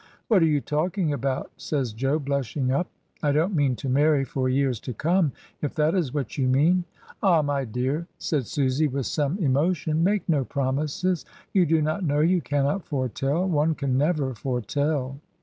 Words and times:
"What 0.29 0.41
are 0.41 0.47
you 0.47 0.61
talking 0.61 1.13
about?" 1.13 1.51
says 1.57 1.93
Jo, 1.93 2.17
blushing 2.17 2.71
up. 2.71 2.87
"I 3.21 3.31
don't 3.31 3.53
mean 3.55 3.75
to 3.75 3.87
marry 3.87 4.25
for 4.25 4.49
years 4.49 4.79
to 4.79 4.95
come, 4.95 5.31
if 5.61 5.75
that 5.75 5.93
is 5.93 6.11
what 6.11 6.39
you 6.39 6.47
mean." 6.47 6.85
"Ah, 7.21 7.43
my 7.43 7.65
dear," 7.65 8.07
said 8.17 8.47
Susy, 8.47 8.87
with 8.87 9.05
some 9.05 9.37
emotion, 9.37 10.03
"make 10.03 10.27
no 10.27 10.43
promises; 10.43 11.23
you 11.53 11.67
do 11.67 11.83
not 11.83 12.03
know; 12.03 12.19
you 12.21 12.41
cannot 12.41 12.83
foretell. 12.83 13.47
One 13.47 13.75
can 13.75 13.95
never 13.95 14.33
foretell." 14.33 15.19